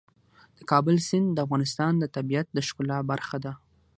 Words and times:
د 0.57 0.59
کابل 0.71 0.95
سیند 1.07 1.27
د 1.33 1.37
افغانستان 1.45 1.91
د 1.97 2.03
طبیعت 2.15 2.47
د 2.53 2.57
ښکلا 2.67 2.97
برخه 3.11 3.37
ده. 3.45 3.53